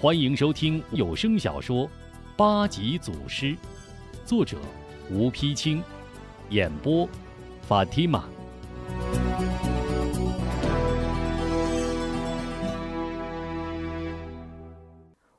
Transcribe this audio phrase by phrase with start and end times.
[0.00, 1.86] 欢迎收听有声小说
[2.36, 3.46] 《八级祖师》，
[4.26, 4.58] 作者
[5.10, 5.82] 吴丕清，
[6.50, 7.08] 演播
[7.62, 8.28] 法蒂玛。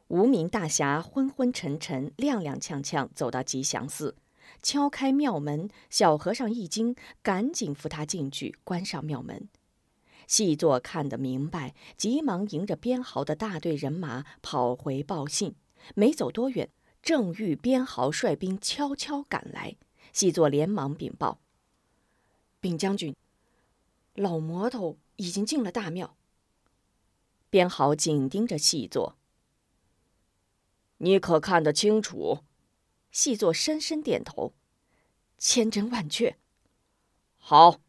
[0.08, 4.16] 无名大侠昏昏沉沉、踉踉跄跄走到吉祥寺，
[4.64, 5.70] 敲开庙门。
[5.90, 9.48] 小和尚一惊，赶紧扶他进去，关上庙门。
[10.28, 15.55] 细作看得明白，急忙迎着边豪的大队人马跑回报信。
[15.94, 16.70] 没走多远，
[17.02, 19.76] 正遇边豪率兵悄悄赶来。
[20.12, 21.40] 细作连忙禀报
[22.59, 23.16] ：“禀将军，
[24.16, 26.16] 老魔头已经进了大庙。”
[27.52, 29.17] 边豪紧盯着细作
[30.98, 32.39] ：“你可看得清楚？”
[33.12, 34.53] 细作深深点头
[35.38, 36.38] ：“千真万确。”
[37.38, 37.80] 好，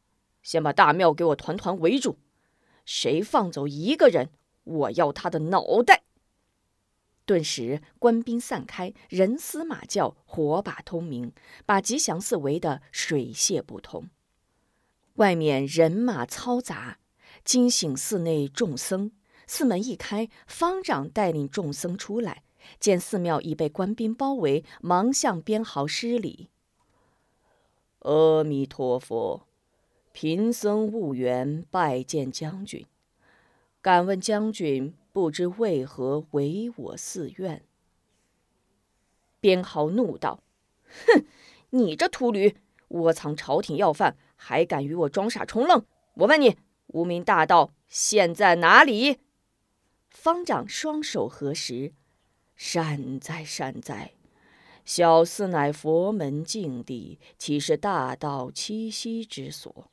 [0.42, 2.19] 先把大庙给我团团围住。
[2.87, 4.31] 谁放走一个人，
[4.65, 6.05] 我要他的脑袋！
[7.27, 11.33] 顿时，官兵散开，人嘶马叫，火把通明，
[11.67, 14.09] 把吉祥寺围得水泄不通。
[15.17, 16.98] 外面人马嘈杂，
[17.45, 19.11] 惊醒寺内众僧。
[19.48, 22.45] 寺门一开，方丈带领众僧出来，
[22.78, 26.48] 见寺庙已被官兵包围，忙向边豪施礼
[28.00, 29.47] ：“阿弥陀佛。”
[30.19, 32.86] 贫僧悟缘拜见将军，
[33.83, 37.62] 敢问将军不知为何违我寺院？
[39.41, 40.42] 边豪怒道
[40.89, 41.27] ：“哼，
[41.69, 42.56] 你这秃驴，
[42.89, 45.84] 窝藏朝廷要犯，还敢与我装傻充愣？
[46.14, 46.56] 我问你，
[46.87, 49.19] 无名大道现在哪里？”
[50.09, 51.92] 方丈双手合十
[52.56, 54.14] ：“善哉善哉，
[54.87, 59.91] 小寺乃佛门净地，岂是大道栖息之所？”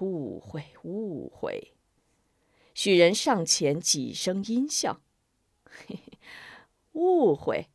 [0.00, 1.74] 误会，误会。
[2.74, 5.00] 许人上前几声阴笑：“，
[6.92, 7.68] 误会。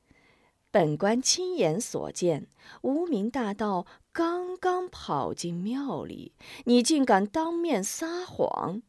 [0.71, 2.47] 本官亲眼所见，
[2.81, 6.33] 无名大道刚刚跑进庙里，
[6.65, 8.81] 你竟敢当面撒谎？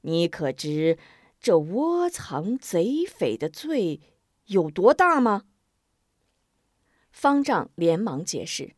[0.00, 0.98] 你可知
[1.38, 4.00] 这窝藏贼匪的罪
[4.46, 5.44] 有多大吗？”
[7.12, 8.74] 方丈连忙解释：“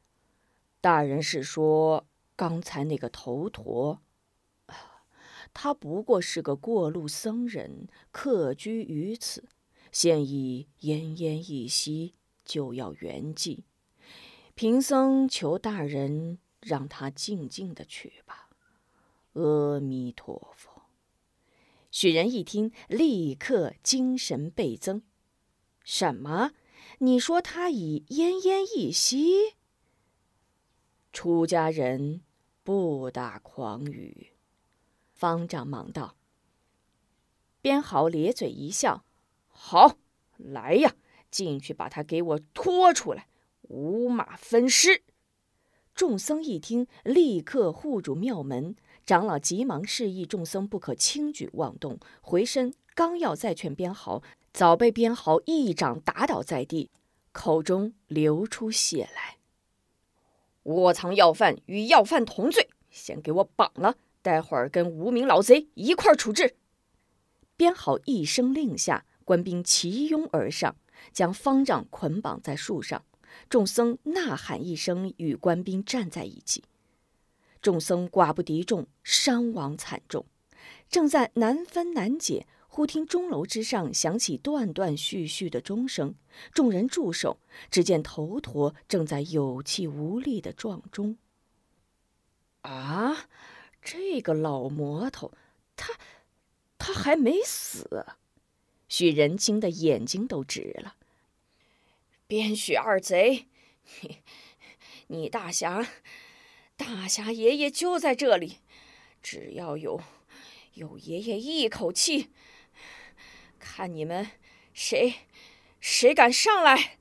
[0.82, 2.06] 大人是说……”
[2.42, 4.02] 刚才那个头陀，
[5.54, 9.48] 他不过是个过路僧人，客居于此，
[9.92, 13.62] 现已奄奄一息，就要圆寂。
[14.56, 18.50] 贫僧求大人让他静静的去吧。
[19.34, 20.82] 阿弥陀佛。
[21.92, 25.04] 许人一听，立刻精神倍增。
[25.84, 26.50] 什么？
[26.98, 29.54] 你说他已奄奄一息？
[31.12, 32.22] 出家人。
[32.64, 34.28] 不打诳语，
[35.10, 36.16] 方丈忙道
[37.60, 39.04] ：“边豪咧嘴一笑，
[39.48, 39.96] 好，
[40.36, 40.94] 来呀，
[41.28, 43.26] 进去把他给我拖出来，
[43.62, 45.02] 五马分尸。”
[45.92, 48.76] 众僧一听，立刻护住庙门。
[49.04, 54.22] 长老急忙示意众僧不可轻举妄动，回身刚要再劝边豪，
[54.52, 56.92] 早被边豪一掌打倒在地，
[57.32, 59.38] 口中流出血来。
[60.64, 66.56] 窝藏要犯与要犯同罪，先给我绑了，待会儿跟无名老贼一块儿处置。
[67.56, 70.76] 编好一声令下，官兵齐拥而上，
[71.12, 73.04] 将方丈捆绑在树上。
[73.48, 76.64] 众僧呐喊一声，与官兵站在一起。
[77.60, 80.26] 众僧寡不敌众，伤亡惨重，
[80.88, 82.46] 正在难分难解。
[82.74, 86.14] 忽听钟楼之上响起断断续续的钟声，
[86.54, 87.38] 众人驻手。
[87.70, 91.18] 只见头陀正在有气无力的撞钟。
[92.62, 93.28] 啊，
[93.82, 95.32] 这个老魔头，
[95.76, 95.98] 他
[96.78, 98.06] 他还没死！
[98.88, 100.96] 许仁惊得眼睛都直了。
[102.26, 103.48] 边许二贼，
[104.00, 104.16] 你
[105.08, 105.86] 你大侠，
[106.78, 108.60] 大侠爷爷就在这里，
[109.22, 110.00] 只要有
[110.72, 112.30] 有爷爷一口气。
[113.62, 114.26] 看你们
[114.74, 115.14] 谁
[115.78, 116.98] 谁敢上来！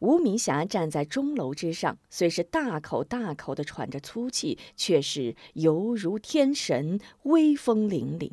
[0.00, 8.32] 吴明霞站在钟楼之上，虽是大口大口的喘着粗气，却是犹如天神，威风凛凛。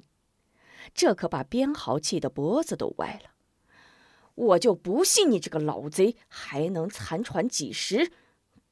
[0.94, 3.32] 这可把边豪气的脖子都歪了。
[4.36, 8.12] 我就不信你这个老贼还能残喘几时！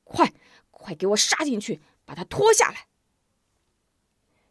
[0.03, 0.33] 快
[0.69, 2.87] 快给我杀进去，把他拖下来！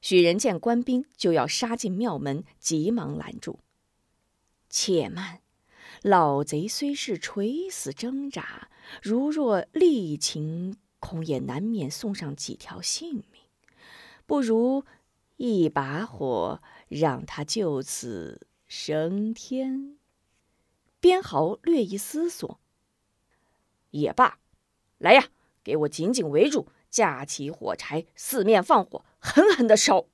[0.01, 3.61] 许人见官兵就要杀进庙门，急忙拦住
[4.71, 5.41] ：“且慢，
[6.03, 8.71] 老贼虽是垂死挣扎，
[9.03, 13.43] 如若力擒，恐也难免送上几条性命。
[14.27, 14.85] 不如
[15.37, 19.97] 一把火，让他就此升天。”
[21.01, 22.61] 边豪略一思索，
[23.91, 24.39] 也罢，
[24.99, 25.29] 来呀，
[25.65, 30.07] 给我紧紧围住，架起火柴，四面放火，狠狠的烧。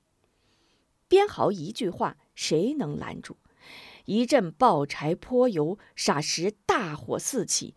[1.07, 3.37] 编豪一句话，谁能拦住？
[4.05, 7.75] 一阵爆柴泼油，霎时大火四起，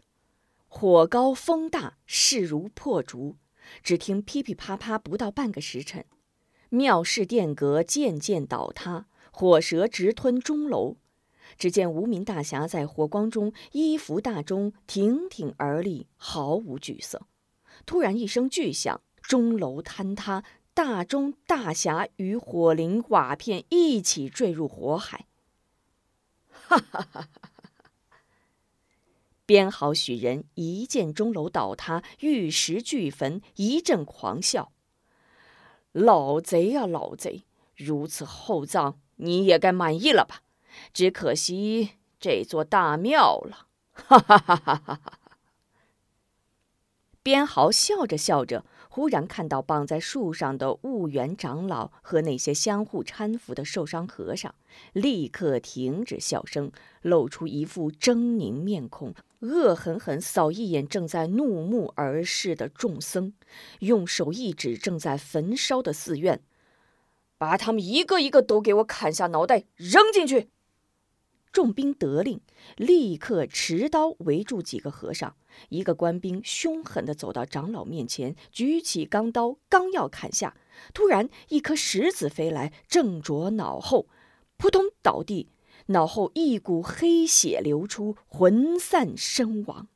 [0.69, 3.37] 火高风大，势如破竹。
[3.83, 6.05] 只听噼噼啪啪，不到半个时辰，
[6.69, 10.97] 庙室殿阁渐渐倒塌，火舌直吞钟楼。
[11.59, 17.27] 只见无名大侠在火光中衣服大钟，挺挺而立，毫无惧色。
[17.87, 20.45] 突然一声巨响，钟楼坍塌，
[20.75, 25.27] 大钟大侠与火灵瓦片一起坠入火海。
[26.51, 27.29] 哈哈哈！
[29.45, 34.73] 编好许人一见钟楼倒塌，玉石俱焚，一阵狂笑
[35.91, 37.45] ：“老贼啊，老贼！
[37.75, 40.43] 如此厚葬，你也该满意了吧？
[40.93, 45.20] 只可惜这座大庙了。”哈哈哈哈哈哈！
[47.23, 48.65] 边豪笑着笑着。
[48.93, 54.53] 忽然看到绑在树上的婺源长老和那些相互搀扶的受伤和尚，
[54.93, 63.33] 立刻停止笑声，露出一副狰狞面孔，恶狠狠扫一眼正在怒目而视的众僧，
[63.79, 66.43] 用手一指正在焚烧的寺院
[67.39, 70.51] ：“把他们一个一个都给我砍下脑袋，扔进去！”
[71.53, 72.41] 众兵得令，
[72.77, 75.37] 立刻持刀围住几个和尚。
[75.69, 80.57] 一个官兵凶狠地走到长老面前，举起钢刀，刚要砍下，
[80.93, 84.07] 突然一颗石子飞来，正着脑后，
[84.57, 85.49] 扑通倒地，
[85.87, 89.89] 脑后一股黑血流出，魂散身亡。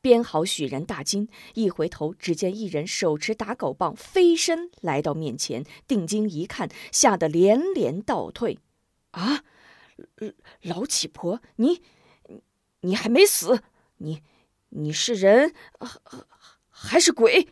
[0.00, 8.58] 编好许人大惊，一回头，只见一人手持打狗棒，飞身来到面前，定睛一看，吓得连连倒退。
[9.10, 9.42] 啊！
[10.62, 11.82] 老乞婆，你，
[12.82, 13.60] 你还没死？
[13.98, 14.22] 你，
[14.70, 15.54] 你是人，
[16.68, 17.48] 还是鬼？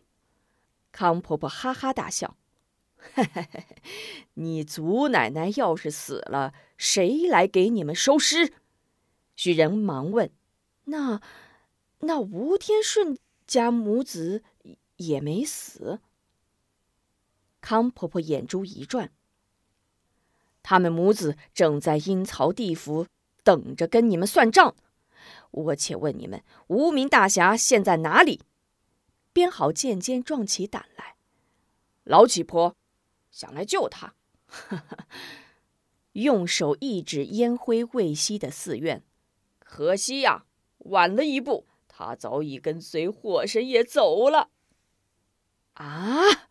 [0.93, 2.37] 康婆婆哈哈大笑，
[2.97, 3.67] 嘿嘿嘿，
[4.35, 8.53] 你祖奶奶要是死了，谁来给你们收尸？
[9.35, 10.31] 许人忙问
[10.87, 11.21] ：“那，
[12.01, 14.43] 那吴天顺家母子
[14.97, 16.01] 也没死？”
[17.61, 19.13] 康婆婆眼珠一转。
[20.63, 23.07] 他们母子正在阴曹地府
[23.45, 24.75] 等着跟你们算账。
[25.57, 28.43] 我且问你们，无名大侠现在哪里？
[29.33, 31.17] 编好渐渐壮起胆来。
[32.05, 32.77] 老乞婆
[33.31, 34.15] 想来救他，
[36.13, 39.03] 用手一指烟灰未熄的寺院。
[39.59, 40.45] 可惜呀，
[40.79, 44.51] 晚了一步，他早已跟随火神爷走了。
[45.75, 46.49] 啊！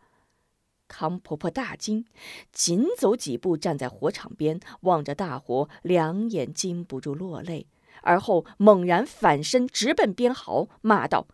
[0.88, 2.06] 康婆婆大惊，
[2.52, 7.66] 紧走几步，站在火场边，望着大火，两眼禁不住落泪。
[8.06, 11.26] 而后猛然反身，直奔边豪，骂道：“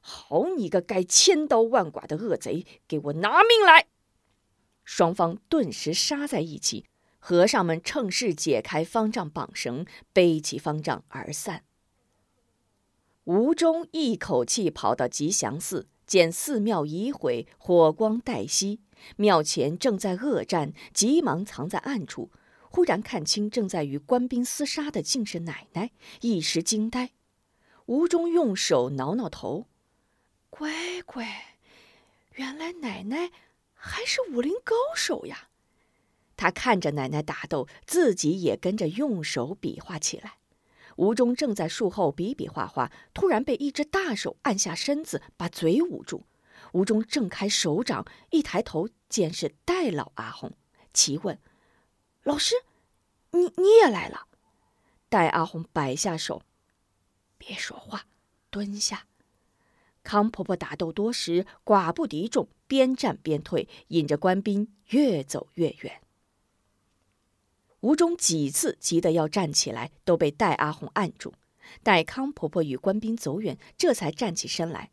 [0.00, 3.88] 好你个该千刀万剐的恶贼，给我拿命来！”
[4.84, 6.86] 双方顿时杀在一起。
[7.24, 11.62] 和尚们趁势解开方丈绑绳，背起方丈而散。
[13.24, 18.80] 吴忠一口气跑到吉祥寺，见寺庙已毁，火光殆熄。
[19.16, 22.32] 庙前正在恶战，急忙藏在暗处。
[22.74, 25.90] 忽然看清正在与官兵厮杀的竟是奶奶，
[26.22, 27.10] 一时惊呆。
[27.84, 29.66] 吴中用手挠挠头，
[30.48, 31.58] 乖乖，
[32.32, 33.30] 原来奶奶
[33.74, 35.48] 还是武林高手呀！
[36.34, 40.38] 他看着奶奶打斗，自己也跟着用手比划起来。
[40.96, 46.24] 吴中正在树后比比划划，突然被一只大手按下身子，把嘴捂住。
[46.72, 50.52] 吴中挣开手掌，一抬头见是戴老阿红，
[50.94, 51.38] 奇问
[52.22, 52.54] ：“老师，
[53.30, 54.26] 你你也来了？”
[55.08, 56.42] 戴阿红摆下手
[57.36, 58.06] ：“别说话，
[58.50, 59.06] 蹲下。”
[60.02, 66.00] 康婆婆打斗多时，寡不敌众，边战边退，引着官兵越走越远。
[67.80, 71.34] 吴中几次急得要站起来，都被戴阿红按住。
[71.82, 74.90] 待康婆婆与官兵走远，这才站起身来。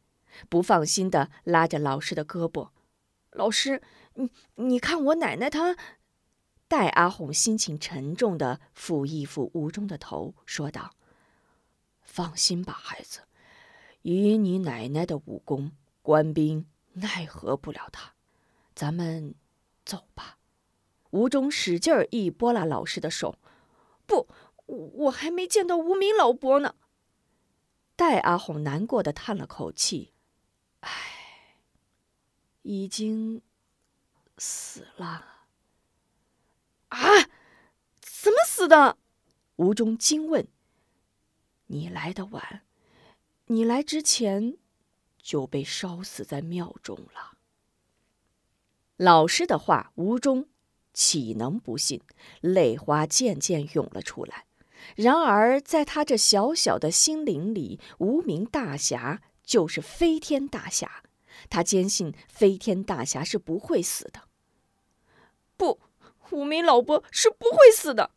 [0.48, 2.70] 不放心的拉着老师的胳膊，
[3.32, 3.82] 老师，
[4.14, 5.76] 你你看我奶奶她。
[6.70, 10.92] 戴阿红心情沉重的抚一抚吴中的头，说道
[12.04, 13.22] ：“放心吧，孩子，
[14.04, 15.72] 以你奶奶的武功，
[16.04, 18.14] 官兵奈何不了她。
[18.76, 19.34] 咱们
[19.84, 20.38] 走吧。”
[21.10, 23.40] 吴中使劲一拨拉老师的手
[24.06, 24.30] ，“不，
[24.68, 26.76] 我还没见到无名老伯呢。”
[27.98, 30.14] 戴阿红难过的叹了口气。
[30.82, 31.58] 唉，
[32.62, 33.42] 已经
[34.38, 35.29] 死了。
[36.90, 37.00] 啊？
[38.02, 38.98] 怎么死的？
[39.56, 40.48] 吴中惊问。
[41.68, 42.64] 你来的晚，
[43.46, 44.58] 你来之前
[45.18, 47.38] 就被烧死在庙中了。”
[48.98, 50.50] 老师的话，吴中
[50.94, 52.02] 岂能不信？
[52.42, 54.46] 泪花渐渐涌了出来。
[54.96, 61.04] 然而，在他这小小的心灵里，无名大侠就是飞天大侠。
[61.50, 64.24] 他坚信飞天大侠是不会死的。
[65.56, 65.80] 不，
[66.32, 68.12] 无名老伯是不会死的。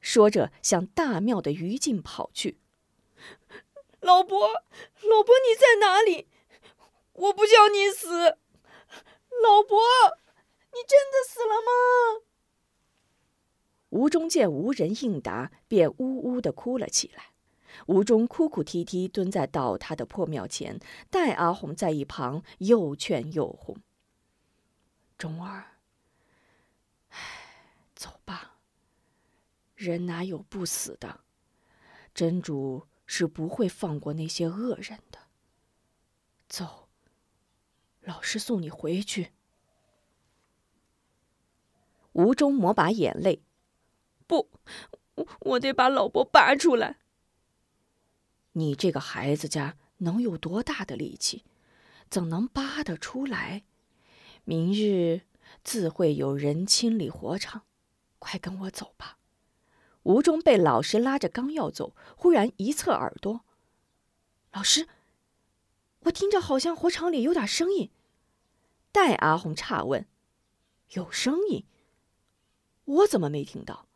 [0.00, 2.58] 说着，向大庙的余烬跑去。
[4.00, 6.28] 老伯，老伯你在哪里？
[7.12, 8.38] 我不叫你死。
[9.42, 9.80] 老伯，
[10.72, 12.22] 你真的死了吗？
[13.90, 17.30] 吴中见无人应答，便呜呜的哭了起来。
[17.86, 20.78] 吴中哭哭啼啼蹲在倒塌的破庙前，
[21.10, 23.76] 戴阿红在一旁又劝又哄
[25.18, 25.78] ：“中儿，
[27.08, 27.18] 唉，
[27.94, 28.58] 走吧。
[29.76, 31.20] 人哪有不死的？
[32.12, 35.18] 真主是不会放过那些恶人的。
[36.48, 36.88] 走，
[38.00, 39.32] 老师送你回去。”
[42.12, 43.42] 吴中抹把眼泪，
[44.26, 44.48] 不，
[45.16, 46.98] 我我得把老伯拔出来。
[48.52, 51.44] 你这个孩子家能有多大的力气，
[52.08, 53.64] 怎能扒得出来？
[54.44, 55.26] 明日
[55.62, 57.66] 自会有人清理火场，
[58.18, 59.18] 快跟我走吧。
[60.06, 63.40] 吴中被老师拉着刚要走，忽然一侧耳朵，
[64.52, 64.86] 老师，
[66.02, 67.90] 我听着好像火场里有点声音。
[68.92, 70.06] 戴阿红诧问
[70.94, 71.64] ：“有声音？”
[72.86, 73.88] 我怎么没听到？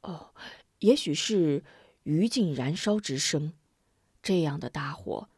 [0.00, 0.34] 哦，
[0.80, 1.62] 也许是
[2.02, 3.52] 余烬燃烧之声。
[4.20, 5.28] 这样的大火，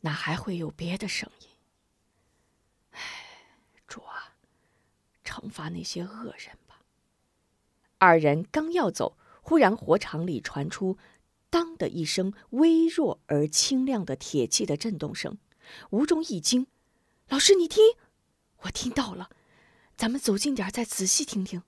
[0.00, 1.48] 哪还会有别的声音？
[2.90, 3.00] 唉，
[3.86, 4.34] 主啊，
[5.24, 6.71] 惩罚那些恶人吧。
[8.02, 10.98] 二人刚要走，忽然火场里传出
[11.48, 15.38] “当”的一声微弱而清亮的铁器的震动声。
[15.90, 16.66] 吴中一惊
[17.30, 17.94] ：“老师，你听，
[18.62, 19.30] 我听到了。”
[19.96, 21.62] 咱们走近点再仔细听听。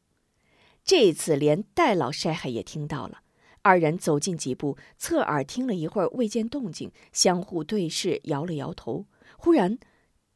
[0.83, 3.21] 这次连戴老晒海也听到了。
[3.63, 9.07] 二人走近几步，侧耳听了一会儿，未见动静，相互对视，摇了摇头。
[9.39, 9.79] 忽然，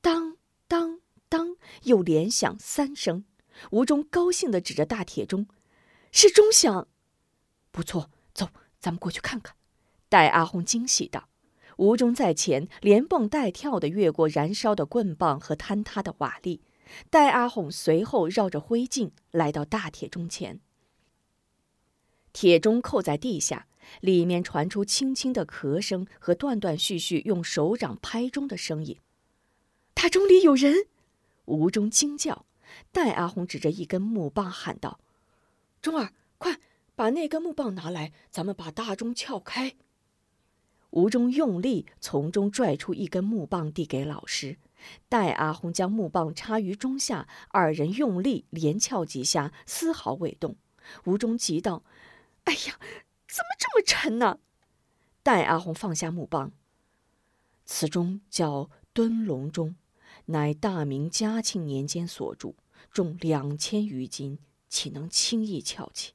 [0.00, 0.36] 当
[0.68, 3.24] 当当，又连响三声。
[3.72, 5.48] 吴中高兴地指着大铁钟
[6.20, 6.88] ：“是钟响，
[7.70, 8.48] 不错，走，
[8.80, 9.54] 咱们过去看看。”
[10.10, 11.28] 戴阿红惊喜道。
[11.76, 16.58] 吴中在前，连蹦带跳地越过燃烧的棍棒和坍塌的瓦砾。
[17.08, 20.60] 戴阿红随后绕着灰烬来到大铁钟前，
[22.32, 23.68] 铁钟扣在地下，
[24.00, 28.98] 里面传出轻轻的咳声和断断续续用手掌拍钟的声音。
[29.94, 30.88] 大钟里有人！
[31.44, 32.44] 吴中惊叫。
[32.90, 34.98] 戴阿红指着一根木棒喊道
[35.80, 36.58] ：“钟儿，快
[36.94, 39.76] 把那根木棒拿来，咱们把大钟撬开。”
[40.90, 44.58] 吴中用力从中拽出一根木棒，递给老师。
[45.08, 50.56] 戴阿红将木棒插于钟下，二人用力连撬几下，丝毫未动。
[51.04, 51.82] 吴中急道
[52.44, 52.78] ：“哎呀，
[53.26, 54.38] 怎么这么沉呢？”
[55.22, 56.52] 戴阿红放下木棒。
[57.66, 59.76] 此钟叫敦隆钟，
[60.26, 62.56] 乃大明嘉庆年间所铸，
[62.90, 66.12] 重两千余斤，岂能轻易撬起？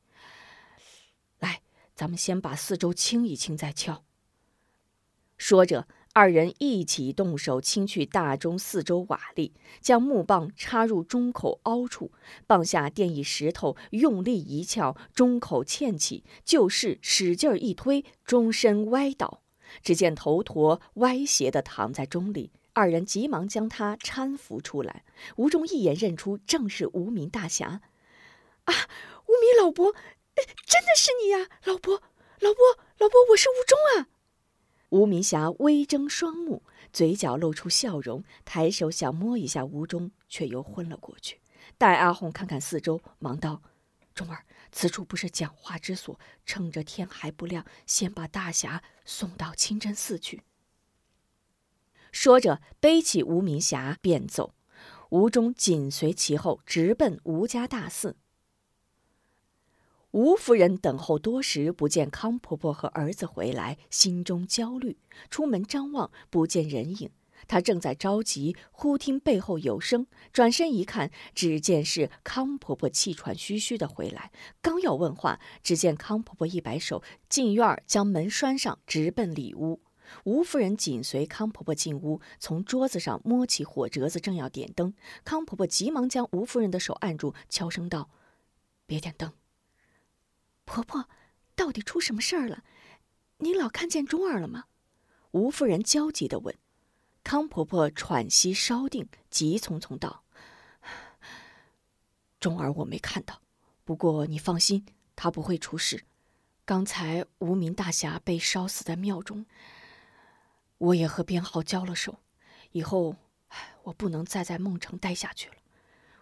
[1.39, 1.61] 来，
[1.95, 4.03] 咱们先把四周清一清，再撬。
[5.37, 5.87] 说着。
[6.15, 12.11] 二人一起动手清去大钟四周瓦砾，将木棒插入钟口凹处，
[12.45, 19.41] 棒下垫一石头，用力一撬，钟口嵌起，就是使劲一推，钟身歪倒。
[19.81, 25.03] 只见头陀歪斜地躺在钟里，二人急忙将他搀扶出来。
[25.37, 27.81] 吴中一眼认出，正是无名大侠。
[28.65, 28.73] 啊，
[29.27, 29.93] 无名老伯，
[30.65, 32.01] 真的是你呀，老伯，
[32.39, 34.07] 老伯，老伯，我是吴忠啊。
[34.89, 41.41] 吴明霞微睁双目，嘴角露出笑容，抬手想摸一下吴忠，却又昏了过去。
[41.77, 43.63] 戴阿红看看四周，忙道
[44.13, 50.43] ：“忠儿，此处不是讲话之所，趁着天还不亮，先把大侠送到清真寺去。”
[52.11, 54.53] 说着，背起吴明霞便走，
[55.09, 58.15] 吴忠紧随其后，直奔吴家大寺。
[60.13, 64.99] 吴夫人等候多时，不见康婆婆和儿子回来，心中焦虑。
[65.31, 67.09] 出门张望，不见人影。
[67.47, 74.31] 她正在着急，忽听背后有声，转身一看，只见是康婆婆气喘吁吁的回来。
[74.61, 79.81] 刚要问话，只见康婆婆一摆手，进院将门拴上，直奔里屋。
[80.25, 84.93] 吴夫人紧随康婆婆进屋，从桌子上摸起火折子，正要点灯，
[85.25, 88.11] 康婆婆急忙将吴夫人的手按住，悄声道
[88.85, 89.33] ：“别点灯。”
[90.65, 91.09] 婆婆，
[91.55, 92.63] 到底出什么事儿了？
[93.37, 94.65] 你老看见钟儿了吗？
[95.31, 96.55] 吴夫人焦急地问。
[97.23, 100.23] 康婆婆喘息稍定，急匆匆道
[102.39, 103.41] ：“钟儿我没看到，
[103.85, 106.03] 不过你放心，他不会出事。
[106.65, 109.45] 刚才无名大侠被烧死在庙中，
[110.77, 112.19] 我也和编号交了手。
[112.71, 113.15] 以后，
[113.83, 115.55] 我不能再在孟城待下去了。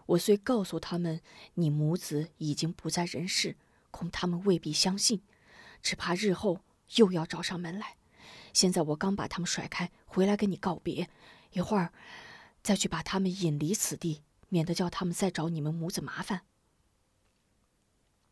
[0.06, 1.22] 我虽告诉他们
[1.56, 3.56] 你母子已经不在人世，
[3.92, 5.22] 恐他们未必相信，
[5.84, 6.62] 只怕日后
[6.96, 7.98] 又要找上门来。”
[8.54, 11.10] 现在我刚把他们甩开，回来跟你告别，
[11.52, 11.94] 一会儿
[12.64, 16.42] 再去把他们引离此地，免得叫他们再找你们母子麻烦。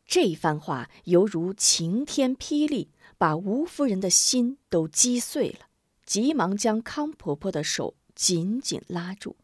[0.05, 5.67] 这一番话犹如晴天霹雳，把吴夫人的心都击碎了，
[6.05, 9.37] 急忙将康婆婆的手紧紧拉住：“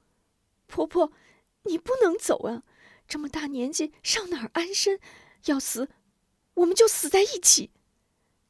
[0.68, 1.14] 婆婆，
[1.64, 2.64] 你不能走啊！
[3.08, 5.00] 这么大年纪，上哪儿安身？
[5.46, 5.90] 要死，
[6.56, 7.70] 我们就死在一起。”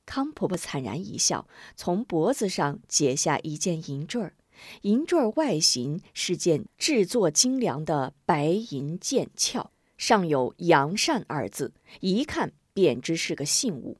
[0.05, 4.35] 康婆婆惨然一笑，从脖子上解下一件银坠儿。
[4.83, 13.97] 银坠儿外形是件制作精良的白银剑鞘，上有“杨善”二字，一看便知是个信物。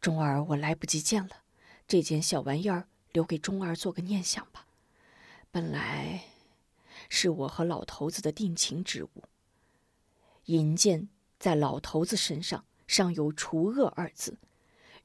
[0.00, 1.44] 钟儿，我来不及见了，
[1.88, 4.66] 这件小玩意儿留给钟儿做个念想吧。
[5.50, 6.24] 本来
[7.08, 9.24] 是我和老头子的定情之物。
[10.44, 11.08] 银剑
[11.38, 14.38] 在老头子身上，尚有“除恶”二字。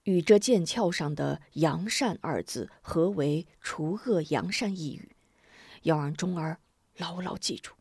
[0.03, 5.15] 与这剑鞘上的“扬善”二字合为“除恶扬善”一语，
[5.83, 6.59] 要让钟儿
[6.97, 7.73] 牢牢记住。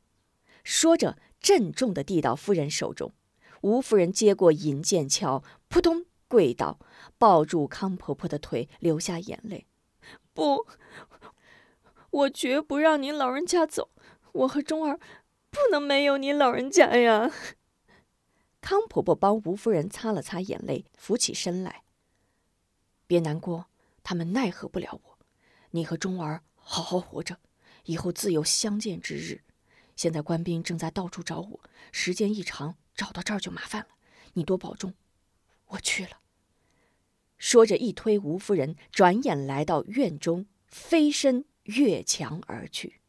[0.62, 3.14] 说着，郑重地递到夫人手中。
[3.62, 6.78] 吴夫人接过银剑鞘，扑通跪倒，
[7.16, 9.66] 抱住康婆婆的腿，流下眼泪
[10.34, 10.66] ：“不，
[12.10, 13.90] 我绝不让您老人家走。
[14.32, 14.98] 我和钟儿
[15.50, 17.30] 不能没有您老人家呀。”
[18.60, 21.82] 康婆婆帮吴夫人擦了擦眼泪，扶起身来。
[23.06, 23.66] 别难过，
[24.02, 25.18] 他们奈何不了我。
[25.70, 27.38] 你和钟儿好好活着，
[27.84, 29.42] 以后自有相见之日。
[29.96, 31.60] 现在官兵正在到处找我，
[31.92, 33.88] 时间一长，找到这儿就麻烦了。
[34.34, 34.94] 你多保重，
[35.66, 36.20] 我去了。
[37.38, 42.99] 说着，一推吴夫人，转眼来到院中，飞身越墙而去。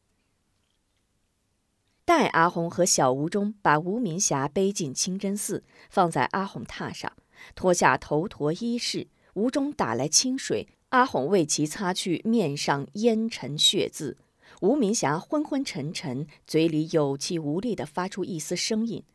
[2.14, 7.14] 待阿红和小吴中把吴明霞背进清真寺，放在阿红榻上，
[7.56, 9.08] 脱下头陀衣饰。
[9.36, 14.18] 吴中打来清水，阿红为其擦去面上烟尘血渍。
[14.60, 19.06] 吴明霞昏昏沉沉，嘴里有气无力地发出一丝声音：“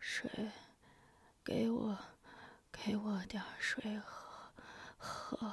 [0.00, 0.28] 水，
[1.44, 1.98] 给我，
[2.72, 4.50] 给我点水喝，
[4.96, 5.52] 喝。”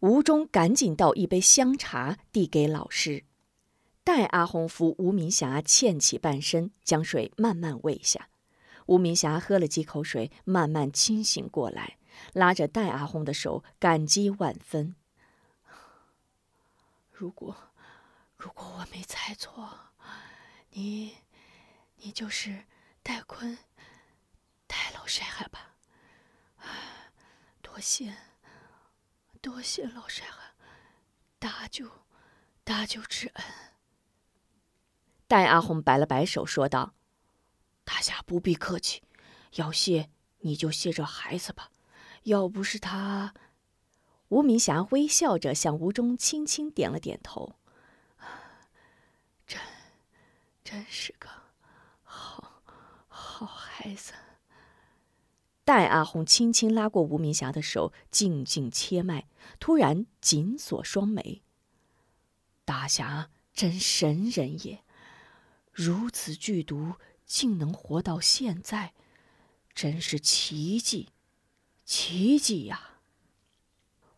[0.00, 3.24] 吴中赶紧倒一杯香茶递给老师，
[4.04, 8.28] 待阿红扶吴明霞欠起半身，将水慢慢喂下。
[8.84, 11.96] 吴明霞喝了几口水，慢慢清醒过来，
[12.34, 14.94] 拉着戴阿红的手，感激万分。
[17.10, 17.56] 如果，
[18.36, 19.70] 如果我没猜错，
[20.72, 21.16] 你，
[21.96, 22.64] 你就是
[23.02, 23.56] 戴坤，
[24.66, 25.76] 戴老帅海吧？
[27.62, 28.14] 多谢，
[29.40, 30.52] 多谢老帅海，
[31.38, 31.90] 大救，
[32.64, 33.44] 大救之恩。
[35.34, 36.94] 戴阿红摆了摆手，说道。
[37.82, 39.02] 大侠不必客气，
[39.56, 40.08] 要谢
[40.42, 41.72] 你就谢这孩子吧。
[42.22, 43.34] 要不是他，
[44.28, 47.56] 吴明霞微笑着向吴中轻轻点了点头。
[49.44, 49.60] 真，
[50.62, 51.28] 真是个
[52.04, 52.62] 好
[53.08, 54.12] 好孩子。
[55.64, 59.26] 戴阿红轻轻拉过吴明霞的手，静静切脉，
[59.58, 61.42] 突然紧锁双眉。
[62.64, 64.83] 大侠真神人也，
[65.74, 66.94] 如此剧毒。
[67.26, 68.92] 竟能活到现在，
[69.74, 71.08] 真是奇迹，
[71.86, 72.98] 奇迹呀！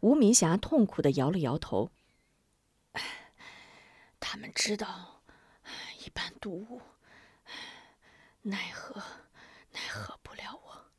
[0.01, 1.93] 吴明霞痛苦的摇了摇头。
[4.19, 5.23] 他们知道
[6.05, 6.83] 一般毒物，
[8.43, 9.01] 奈何
[9.71, 10.91] 奈何不了我。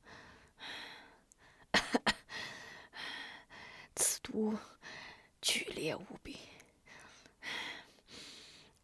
[3.96, 4.58] 此毒
[5.42, 6.38] 剧烈无比，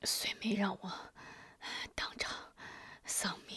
[0.03, 1.13] 虽没让我。
[3.15, 3.55] 丧命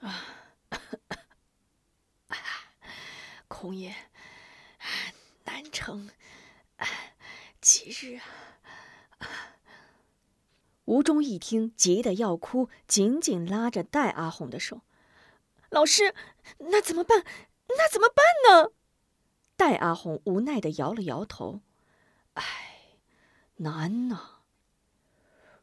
[0.00, 0.26] 啊！
[3.48, 3.94] 孔爷
[5.44, 6.10] 难成
[7.62, 8.20] 几日
[9.18, 9.56] 啊！
[10.84, 14.82] 吴忠一听，急得要哭，紧紧拉着戴阿红的手
[15.70, 16.14] ：“老师，
[16.58, 17.24] 那怎么办？
[17.68, 18.74] 那怎么办呢？”
[19.56, 21.62] 戴阿红无奈的摇了摇头
[22.34, 22.98] ：“唉，
[23.56, 24.42] 难呐！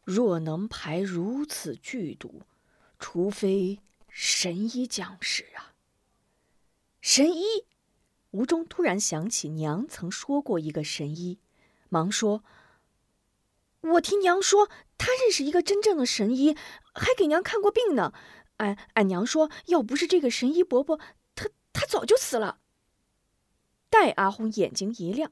[0.03, 2.41] 若能排如此剧毒。”
[2.99, 5.73] 除非神医降世啊！
[7.01, 7.65] 神医。
[8.31, 11.39] 吴中突然想起娘曾说过一个神医，
[11.89, 12.43] 忙说
[13.81, 16.55] ：“我听娘说，他认识一个真正的神医，
[16.93, 18.13] 还给娘看过病呢。
[18.57, 20.99] 俺俺娘说，要不是这个神医伯伯，
[21.33, 22.59] 他他早就死了。”
[23.89, 25.31] 戴阿红眼睛一亮。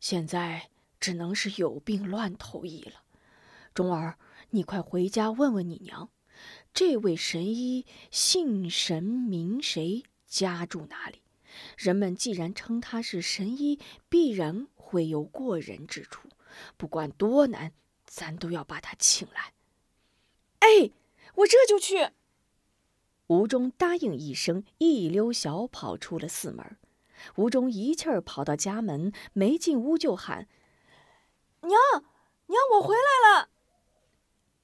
[0.00, 3.02] 现在只能是有病乱投医了。
[3.74, 4.18] 钟儿，
[4.50, 6.10] 你快回家问问你娘，
[6.72, 10.04] 这位神医姓神名谁？
[10.26, 11.20] 家住哪里？
[11.76, 16.28] 人们既然称他是神医，必然会有过人之处。
[16.76, 17.72] 不管多难，
[18.06, 19.52] 咱都要把他请来。
[20.60, 20.90] 哎，
[21.36, 22.10] 我这就去。
[23.26, 26.78] 吴忠答应一声，一溜小跑出了寺门。
[27.36, 30.48] 吴忠一气儿跑到家门，没进屋就喊
[31.60, 31.72] ：“娘，
[32.46, 33.50] 娘，我回来了！”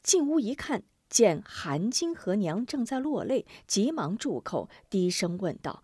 [0.05, 5.83] 进屋一看，见韩金和娘正在落泪，急忙住口，低声问道：“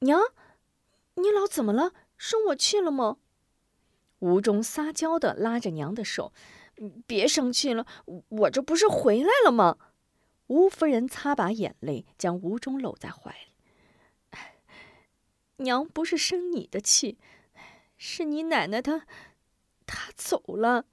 [0.00, 0.20] 娘，
[1.14, 1.92] 你老怎么了？
[2.16, 3.18] 生我气了吗？”
[4.20, 6.32] 吴中撒娇的拉着娘的手
[7.06, 7.86] ：“别生气了，
[8.28, 9.76] 我这不是回来了吗？”
[10.48, 13.54] 吴夫人擦把眼泪，将吴中搂在怀里。
[15.58, 17.18] 娘不是生你的气，
[17.96, 19.06] 是你奶奶她，
[19.86, 20.86] 她走了。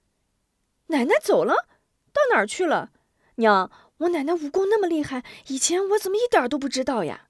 [0.88, 1.68] 奶奶走了，
[2.12, 2.91] 到哪儿去了？
[3.36, 7.30] 娘，我奶奶武功那么厉害，以前我怎么一点都不知道呀？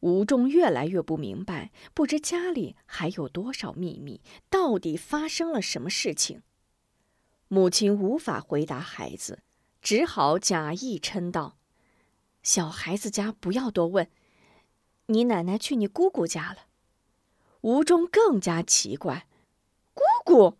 [0.00, 6.42] 吴中越来越不明白，不知家里还有多少秘密，到底发生了什么事情？
[7.48, 9.42] 母亲无法回答孩子，
[9.80, 11.56] 只好假意嗔道
[12.42, 14.10] ：“小孩子家不要多问。”
[15.06, 16.66] 你奶奶去你姑姑家了，
[17.60, 19.26] 吴中更加奇怪。
[19.92, 20.58] 姑姑，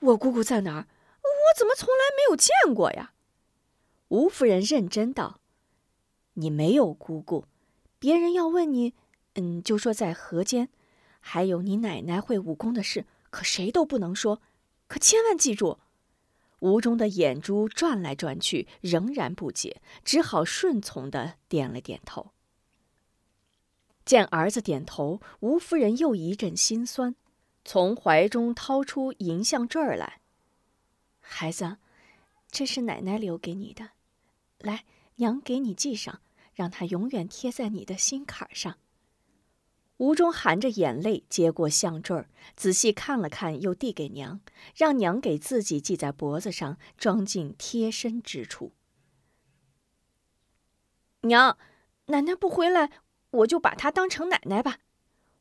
[0.00, 0.88] 我姑姑在哪儿？
[1.44, 3.12] 我怎么从来没有见过呀？
[4.08, 5.40] 吴夫人认真道
[6.34, 7.46] ：“你没有姑姑，
[7.98, 8.94] 别人要问你，
[9.34, 10.68] 嗯，就说在河间。
[11.20, 14.40] 还有你奶奶会武功的事，可谁都不能说，
[14.86, 15.78] 可千万记住。”
[16.60, 22.30] 吴中的眼珠转来转去，仍然不解，只好顺从的点了点头。
[24.06, 27.16] 见儿子点头，吴夫人又一阵心酸，
[27.64, 30.20] 从怀中掏出银项坠儿来。
[31.26, 31.78] 孩子，
[32.50, 33.90] 这是奶奶留给你的，
[34.58, 34.84] 来，
[35.16, 36.20] 娘给你系上，
[36.52, 38.76] 让它永远贴在你的心坎上。
[39.96, 44.40] 吴中含着眼泪接过项坠，仔细看了看，又递给娘，
[44.76, 48.72] 让娘给自己系在脖子上，装进贴身之处。
[51.22, 51.56] 娘，
[52.06, 52.90] 奶奶不回来。
[53.30, 54.78] 我就把她当成奶奶吧。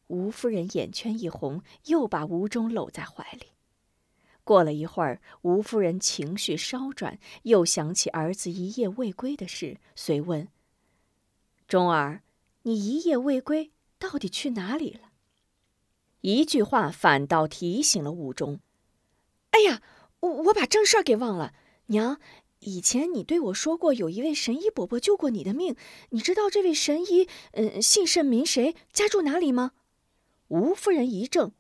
[0.08, 3.53] 吴夫人眼圈一红，又把吴中搂在怀里。
[4.44, 10.48] 过了一会儿，吴夫人情绪稍转，又想起儿子一夜未归的事，遂问
[11.68, 12.24] ：“钟儿，
[12.64, 15.12] 你一夜未归，到底去哪里了？”
[16.22, 18.60] 一句话反倒提醒了吴忠
[19.52, 19.82] ：“哎呀，
[20.20, 21.54] 我我把正事给忘了，
[21.88, 22.20] 娘。”
[22.66, 25.76] 以前你对我说过，有一位神医伯伯救过你的命。
[26.12, 29.74] 你知道这位神医，嗯，姓甚名谁，家住哪里吗？
[30.48, 31.52] 吴夫人一怔：“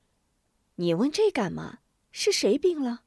[0.75, 1.79] 你问这干嘛？
[2.13, 3.03] 是谁病了？”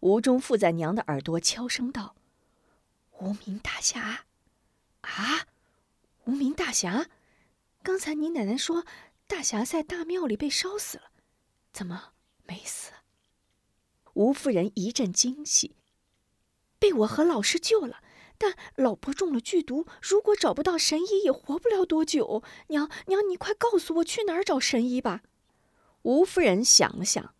[0.00, 2.14] 吴中附在娘的耳朵悄声道
[3.20, 4.26] ：“无名大侠。”
[5.00, 5.46] 啊，
[6.24, 7.08] 无名大侠？
[7.82, 8.84] 刚才你奶奶说
[9.26, 11.04] 大侠在大庙里被烧死了，
[11.72, 12.12] 怎么
[12.44, 12.92] 没死？
[14.12, 15.74] 吴夫人一阵惊喜。
[16.78, 18.02] 被我和老师救了，
[18.36, 22.42] 但老婆中了剧毒，如果找不到神医，也活不了多久。
[22.68, 25.22] 娘娘，你快告诉我去哪儿找神医吧。
[26.02, 27.34] 吴夫人想了想，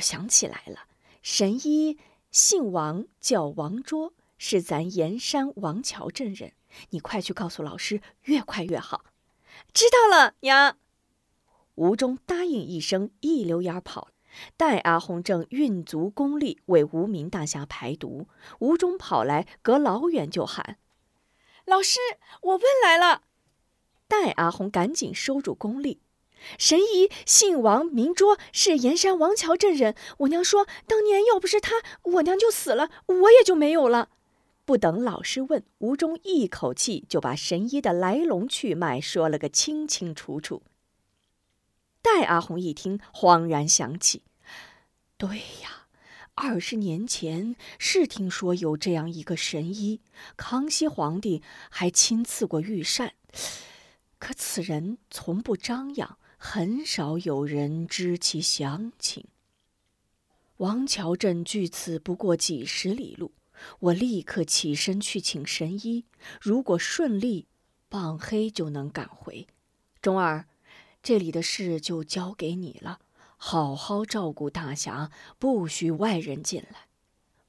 [0.00, 0.86] 我想起来了，
[1.20, 1.98] 神医
[2.30, 6.54] 姓王，叫王卓，是咱盐山王桥镇人。
[6.88, 9.04] 你快去告诉老师，越快越好。
[9.74, 10.78] 知道了，娘。
[11.74, 14.12] 吴忠答应一声，一溜烟跑了。
[14.56, 18.26] 戴阿红正运足功力为无名大侠排毒，
[18.60, 20.78] 吴忠跑来，隔老远就喊
[21.66, 21.98] ：“老师，
[22.40, 23.24] 我问来了。”
[24.08, 26.00] 待阿红赶紧收住功力。
[26.58, 29.94] 神医姓王，名卓，是盐山王桥镇人。
[30.18, 34.10] 我娘说，当年要不是他，我娘就死了，我也就没有了。
[34.64, 40.62] 不等老师问，吴忠一口气就把神医的来龙去脉说了个清清楚楚。
[42.02, 44.22] 戴阿红一听，恍然想起，
[45.16, 45.86] 对呀，
[46.34, 50.00] 二十年前是听说有这样一个神医，
[50.36, 53.12] 康熙皇帝还亲赐过御膳，
[54.18, 59.26] 可此人从不张扬，很少有人知其详情。
[60.56, 63.32] 王桥镇距此不过几十里路，
[63.78, 66.06] 我立刻起身去请神医。
[66.40, 67.46] 如果顺利，
[67.90, 69.46] 傍黑就能赶回。
[70.00, 70.46] 钟儿，
[71.02, 73.00] 这里的事就交给你了，
[73.36, 76.86] 好好照顾大侠，不许外人进来。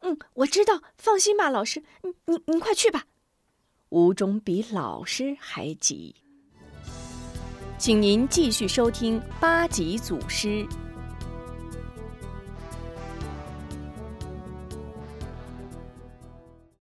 [0.01, 1.81] 嗯，我知道，放心吧，老师。
[2.03, 3.07] 您您您快去吧。
[3.87, 6.17] 吴中比老师还急。
[7.81, 10.63] 请您继续收听八级祖师。